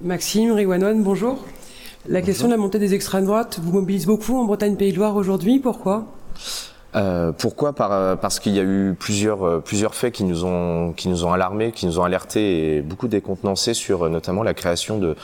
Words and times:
Maxime, 0.00 0.52
Riwanon, 0.52 1.00
bonjour. 1.00 1.38
La 2.08 2.20
question 2.20 2.46
de 2.46 2.52
la 2.52 2.58
montée 2.58 2.78
des 2.78 2.94
extrêmes 2.94 3.24
droites 3.24 3.58
vous 3.62 3.72
mobilise 3.72 4.06
beaucoup 4.06 4.36
en 4.38 4.44
Bretagne-Pays 4.44 4.92
de 4.92 4.98
Loire 4.98 5.16
aujourd'hui. 5.16 5.58
Pourquoi? 5.58 6.04
Euh, 6.94 7.32
pourquoi? 7.32 7.74
Euh, 7.80 8.16
Parce 8.16 8.38
qu'il 8.38 8.54
y 8.54 8.60
a 8.60 8.62
eu 8.62 8.94
plusieurs, 8.98 9.42
euh, 9.42 9.60
plusieurs 9.60 9.94
faits 9.94 10.12
qui 10.12 10.24
nous, 10.24 10.44
ont, 10.44 10.92
qui 10.92 11.08
nous 11.08 11.24
ont 11.24 11.32
alarmés, 11.32 11.72
qui 11.72 11.86
nous 11.86 11.98
ont 11.98 12.04
alertés 12.04 12.76
et 12.76 12.82
beaucoup 12.82 13.08
décontenancés 13.08 13.74
sur 13.74 14.08
notamment 14.10 14.42
la 14.42 14.54
création 14.54 14.98
de, 14.98 15.16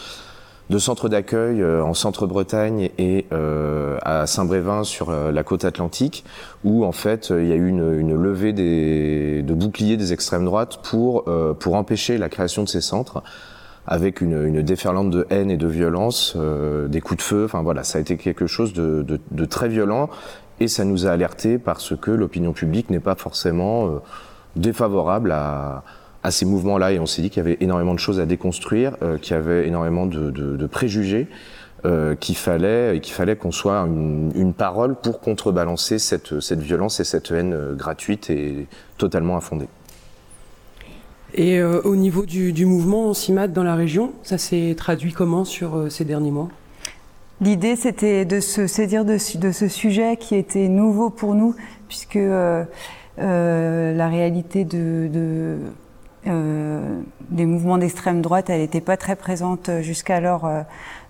de 0.71 0.79
centres 0.79 1.09
d'accueil 1.09 1.62
en 1.64 1.93
centre-Bretagne 1.93 2.91
et 2.98 3.27
à 3.30 4.27
Saint-Brévin 4.27 4.84
sur 4.84 5.11
la 5.12 5.43
côte 5.43 5.64
atlantique, 5.64 6.25
où 6.64 6.84
en 6.84 6.93
fait 6.93 7.30
il 7.30 7.46
y 7.46 7.52
a 7.52 7.57
eu 7.57 7.68
une, 7.68 7.98
une 7.98 8.14
levée 8.14 8.52
des, 8.52 9.43
de 9.43 9.54
boucliers 9.54 9.96
des 9.98 10.12
extrêmes 10.12 10.46
droites 10.46 10.79
pour, 10.82 11.25
pour 11.59 11.75
empêcher 11.75 12.16
la 12.16 12.29
création 12.30 12.65
de 12.65 12.69
ces 12.69 12.80
centres 12.80 13.23
avec 13.86 14.20
une, 14.20 14.62
déferlante 14.62 15.10
de 15.10 15.27
haine 15.30 15.50
et 15.50 15.56
de 15.56 15.66
violence, 15.66 16.36
des 16.88 17.00
coups 17.00 17.18
de 17.18 17.22
feu. 17.22 17.45
Enfin 17.45 17.62
voilà, 17.62 17.82
ça 17.82 17.98
a 17.98 18.00
été 18.00 18.16
quelque 18.16 18.46
chose 18.46 18.72
de, 18.72 19.45
très 19.46 19.68
violent 19.68 20.08
et 20.60 20.68
ça 20.68 20.84
nous 20.84 21.06
a 21.06 21.10
alertés 21.10 21.58
parce 21.58 21.96
que 21.96 22.10
l'opinion 22.10 22.52
publique 22.52 22.91
n'est 22.91 23.00
pas 23.00 23.16
forcément 23.16 23.86
euh, 23.86 23.98
défavorable 24.56 25.32
à, 25.32 25.82
ces 26.30 26.45
mouvements-là. 26.45 26.92
Et 26.92 27.00
on 27.00 27.06
s'est 27.06 27.22
dit 27.22 27.30
qu'il 27.30 27.42
y 27.42 27.46
avait 27.46 27.58
énormément 27.60 27.95
de 27.95 27.98
choses 27.98 28.20
à 28.20 28.27
déconstruire, 28.27 28.96
euh, 29.02 29.18
qu'il 29.18 29.34
y 29.34 29.38
avait 29.38 29.66
énormément 29.66 30.06
de, 30.06 30.66
préjugés, 30.66 31.27
euh, 31.84 32.14
qu'il 32.14 32.36
fallait, 32.36 33.00
qu'on 33.38 33.50
soit 33.50 33.80
une, 33.80 34.55
parole 34.56 34.94
pour 34.94 35.20
contrebalancer 35.20 35.98
cette, 35.98 36.41
cette 36.41 36.60
violence 36.60 37.00
et 37.00 37.05
cette 37.05 37.30
haine 37.33 37.55
euh, 37.55 37.74
gratuite 37.74 38.30
et 38.30 38.69
totalement 38.98 39.36
infondée. 39.36 39.69
Et 41.34 41.59
euh, 41.59 41.80
au 41.84 41.96
niveau 41.96 42.27
du, 42.27 42.66
mouvement 42.66 43.14
CIMAD 43.14 43.52
dans 43.52 43.62
la 43.62 43.74
région, 43.74 44.12
ça 44.22 44.38
s'est 44.38 44.75
traduit 44.77 45.12
comment 45.12 45.44
sur 45.44 45.77
euh, 45.77 45.89
ces 45.89 46.05
derniers 46.05 46.30
mois? 46.30 46.48
L'idée, 47.41 47.74
c'était 47.74 48.24
de 48.24 48.41
se 48.41 48.66
saisir 48.66 49.05
de, 49.05 49.16
ce 49.16 49.69
sujet 49.69 50.16
qui 50.16 50.36
était 50.36 50.69
nouveau 50.69 51.11
pour 51.11 51.34
nous, 51.34 51.56
puisque 51.89 52.16
euh, 52.16 52.64
la 53.16 54.08
réalité 54.08 54.64
de, 54.64 55.08
de 55.12 55.58
des 56.24 57.46
mouvements 57.46 57.78
d'extrême 57.78 58.22
droite, 58.22 58.48
elle 58.48 58.61
n'était 58.61 58.80
pas 58.80 58.96
très 58.96 59.17
présente 59.17 59.70
jusqu'alors 59.80 60.48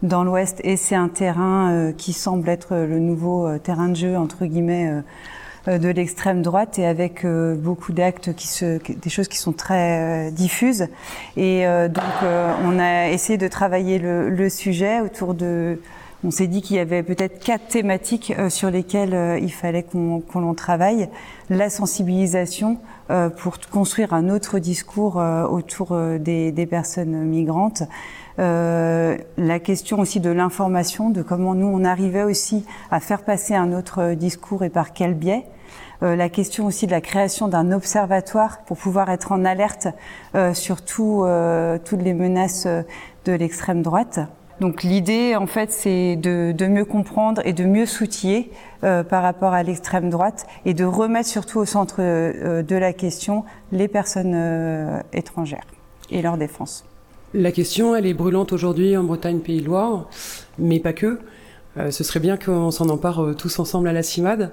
dans 0.02 0.24
l'Ouest, 0.24 0.62
et 0.64 0.78
c'est 0.78 0.94
un 0.94 1.08
terrain 1.08 1.92
qui 1.98 2.14
semble 2.14 2.48
être 2.48 2.74
le 2.74 2.98
nouveau 2.98 3.58
terrain 3.58 3.90
de 3.90 3.96
jeu 3.96 4.16
entre 4.16 4.46
guillemets 4.46 5.02
de 5.66 5.88
l'extrême 5.88 6.42
droite 6.42 6.78
et 6.78 6.86
avec 6.86 7.24
euh, 7.24 7.54
beaucoup 7.54 7.92
d'actes 7.92 8.34
qui 8.34 8.48
se, 8.48 8.80
des 8.92 9.10
choses 9.10 9.28
qui 9.28 9.38
sont 9.38 9.52
très 9.52 10.28
euh, 10.28 10.30
diffuses. 10.30 10.88
Et 11.36 11.66
euh, 11.66 11.88
donc, 11.88 12.04
on 12.64 12.78
a 12.78 13.08
essayé 13.08 13.38
de 13.38 13.48
travailler 13.48 13.98
le, 13.98 14.28
le 14.28 14.48
sujet 14.48 15.00
autour 15.00 15.34
de 15.34 15.80
on 16.24 16.30
s'est 16.30 16.46
dit 16.46 16.62
qu'il 16.62 16.76
y 16.76 16.78
avait 16.78 17.02
peut-être 17.02 17.40
quatre 17.40 17.66
thématiques 17.66 18.32
euh, 18.38 18.48
sur 18.48 18.70
lesquelles 18.70 19.14
euh, 19.14 19.38
il 19.38 19.52
fallait 19.52 19.82
qu'on 19.82 20.20
qu 20.20 20.38
l'on 20.38 20.54
travaille. 20.54 21.08
La 21.50 21.68
sensibilisation 21.68 22.78
euh, 23.10 23.28
pour 23.28 23.58
construire 23.58 24.12
un 24.12 24.28
autre 24.28 24.58
discours 24.58 25.16
autour 25.16 25.96
des, 26.18 26.66
personnes 26.70 27.24
migrantes. 27.24 27.82
la 28.38 29.58
question 29.62 29.98
aussi 29.98 30.20
de 30.20 30.30
l'information, 30.30 31.10
de 31.10 31.22
comment 31.22 31.54
nous 31.54 31.66
on 31.66 31.84
arrivait 31.84 32.22
aussi 32.22 32.64
à 32.90 33.00
faire 33.00 33.22
passer 33.22 33.54
un 33.54 33.72
autre 33.72 34.14
discours 34.14 34.62
et 34.64 34.70
par 34.70 34.92
quel 34.92 35.14
biais. 35.14 35.44
la 36.00 36.28
question 36.28 36.66
aussi 36.66 36.86
de 36.86 36.92
la 36.92 37.00
création 37.00 37.48
d'un 37.48 37.72
observatoire 37.72 38.60
pour 38.64 38.76
pouvoir 38.76 39.10
être 39.10 39.32
en 39.32 39.44
alerte 39.44 39.88
sur 40.54 40.82
tout, 40.82 41.26
toutes 41.84 42.02
les 42.02 42.14
menaces 42.14 42.66
de 43.24 43.32
l'extrême 43.32 43.82
droite. 43.82 44.20
Donc 44.62 44.84
l'idée, 44.84 45.34
en 45.34 45.48
fait, 45.48 45.72
c'est 45.72 46.14
de, 46.14 46.66
mieux 46.68 46.84
comprendre 46.84 47.42
et 47.44 47.52
de 47.52 47.64
mieux 47.64 47.84
s'outiller 47.84 48.52
euh, 48.84 49.02
par 49.02 49.24
rapport 49.24 49.52
à 49.52 49.64
l'extrême 49.64 50.08
droite 50.08 50.46
et 50.64 50.72
de 50.72 50.84
remettre 50.84 51.28
surtout 51.28 51.58
au 51.58 51.64
centre 51.64 51.96
euh, 51.98 52.62
de 52.62 52.76
la 52.76 52.92
question 52.92 53.42
les 53.72 53.88
personnes 53.88 54.34
euh, 54.36 55.00
étrangères 55.12 55.66
et 56.12 56.22
leur 56.22 56.36
défense. 56.36 56.84
La 57.34 57.50
question, 57.50 57.96
elle 57.96 58.06
est 58.06 58.14
brûlante 58.14 58.52
aujourd'hui 58.52 58.96
en 58.96 59.02
Bretagne, 59.02 59.40
Pays 59.40 59.62
de 59.62 59.66
Loire, 59.66 60.08
mais 60.60 60.78
pas 60.78 60.92
que. 60.92 61.18
Ce 61.90 62.04
serait 62.04 62.20
bien 62.20 62.36
qu'on 62.36 62.70
s'en 62.70 62.88
empare 62.88 63.34
tous 63.36 63.58
ensemble 63.58 63.88
à 63.88 63.92
la 63.92 64.04
CIMAD. 64.04 64.52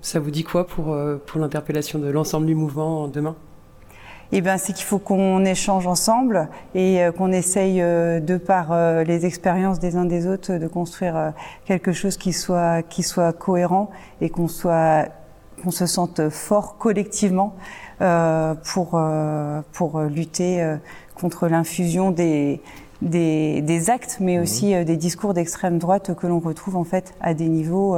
Ça 0.00 0.20
vous 0.20 0.30
dit 0.30 0.44
quoi 0.44 0.66
pour 0.66 0.94
l'interpellation 1.34 1.98
de 1.98 2.08
l'ensemble 2.08 2.46
du 2.46 2.54
mouvement 2.54 3.08
demain? 3.08 3.36
Eh 4.30 4.40
ben, 4.42 4.58
c'est 4.58 4.72
qu'il 4.74 4.84
faut 4.84 4.98
qu'on 4.98 5.44
échange 5.44 5.86
ensemble 5.86 6.48
et 6.74 7.02
euh, 7.02 7.12
qu'on 7.12 7.32
essaye, 7.32 7.80
euh, 7.80 8.20
de 8.20 8.36
par 8.36 8.72
euh, 8.72 9.02
les 9.02 9.24
expériences 9.24 9.78
des 9.78 9.96
uns 9.96 10.04
des 10.04 10.26
autres, 10.26 10.52
de 10.52 10.66
construire 10.66 11.32
quelque 11.64 11.92
chose 11.92 12.16
qui 12.16 12.32
soit, 12.32 12.82
qui 12.82 13.02
soit 13.02 13.32
cohérent 13.32 13.90
et 14.20 14.28
qu'on 14.28 14.48
soit, 14.48 15.06
qu'on 15.62 15.70
se 15.70 15.86
sente 15.86 16.28
fort 16.28 16.76
collectivement 16.78 17.54
pour, 17.98 19.00
pour 19.72 20.00
lutter 20.02 20.76
contre 21.16 21.48
l'infusion 21.48 22.12
des, 22.12 22.60
des, 23.02 23.60
des, 23.60 23.90
actes, 23.90 24.18
mais 24.20 24.38
mmh. 24.38 24.42
aussi 24.42 24.84
des 24.84 24.96
discours 24.96 25.34
d'extrême 25.34 25.78
droite 25.78 26.14
que 26.14 26.28
l'on 26.28 26.38
retrouve 26.38 26.76
en 26.76 26.84
fait 26.84 27.12
à 27.20 27.34
des 27.34 27.48
niveaux 27.48 27.96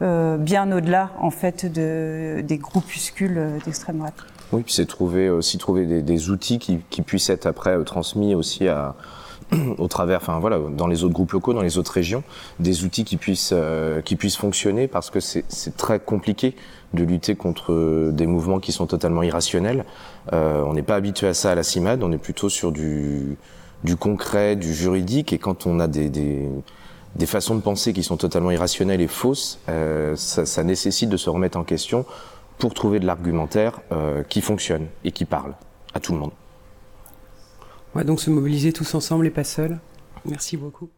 bien 0.00 0.70
au-delà 0.72 1.10
en 1.20 1.30
fait 1.30 1.66
de, 1.66 2.40
des 2.42 2.58
groupuscules 2.58 3.60
d'extrême 3.64 3.98
droite. 3.98 4.24
Oui, 4.52 4.62
puis 4.62 4.72
c'est 4.72 4.86
trouver 4.86 5.28
aussi 5.28 5.58
trouver 5.58 5.84
des, 5.84 6.00
des 6.00 6.30
outils 6.30 6.58
qui, 6.58 6.80
qui, 6.88 7.02
puissent 7.02 7.28
être 7.28 7.46
après 7.46 7.76
euh, 7.76 7.82
transmis 7.82 8.34
aussi 8.34 8.66
à 8.66 8.94
au 9.78 9.88
travers, 9.88 10.18
enfin 10.18 10.38
voilà, 10.38 10.58
dans 10.70 10.86
les 10.86 11.04
autres 11.04 11.12
groupes 11.12 11.32
locaux, 11.32 11.52
dans 11.52 11.62
les 11.62 11.76
autres 11.76 11.92
régions, 11.92 12.22
des 12.58 12.84
outils 12.84 13.04
qui 13.04 13.18
puissent 13.18 13.52
euh, 13.52 14.00
qui 14.00 14.16
puissent 14.16 14.36
fonctionner 14.36 14.88
parce 14.88 15.10
que 15.10 15.20
c'est 15.20 15.76
très 15.76 16.00
compliqué 16.00 16.54
de 16.94 17.04
lutter 17.04 17.34
contre 17.34 18.10
des 18.12 18.26
mouvements 18.26 18.58
qui 18.58 18.72
sont 18.72 18.86
totalement 18.86 19.22
irrationnels. 19.22 19.84
Euh, 20.32 20.62
on 20.66 20.72
n'est 20.72 20.82
pas 20.82 20.96
habitué 20.96 21.28
à 21.28 21.34
ça 21.34 21.50
à 21.50 21.54
la 21.54 21.62
CIMAD, 21.62 22.02
on 22.02 22.12
est 22.12 22.18
plutôt 22.18 22.48
sur 22.48 22.72
du 22.72 23.36
du 23.84 23.96
concret, 23.96 24.56
du 24.56 24.74
juridique, 24.74 25.32
et 25.32 25.38
quand 25.38 25.66
on 25.66 25.78
a 25.78 25.86
des, 25.86 26.08
des 26.08 26.48
des 27.16 27.26
façons 27.26 27.54
de 27.54 27.60
penser 27.60 27.92
qui 27.92 28.02
sont 28.02 28.16
totalement 28.16 28.50
irrationnelles 28.50 29.00
et 29.00 29.08
fausses, 29.08 29.58
euh, 29.68 30.14
ça, 30.16 30.46
ça 30.46 30.62
nécessite 30.62 31.08
de 31.08 31.16
se 31.16 31.30
remettre 31.30 31.58
en 31.58 31.64
question 31.64 32.04
pour 32.58 32.74
trouver 32.74 33.00
de 33.00 33.06
l'argumentaire 33.06 33.80
euh, 33.92 34.22
qui 34.22 34.40
fonctionne 34.40 34.86
et 35.04 35.12
qui 35.12 35.24
parle 35.24 35.54
à 35.94 36.00
tout 36.00 36.12
le 36.12 36.18
monde. 36.18 36.32
Ouais, 37.94 38.04
donc 38.04 38.20
se 38.20 38.30
mobiliser 38.30 38.72
tous 38.72 38.94
ensemble 38.94 39.26
et 39.26 39.30
pas 39.30 39.44
seuls. 39.44 39.78
Merci 40.24 40.56
beaucoup. 40.56 40.90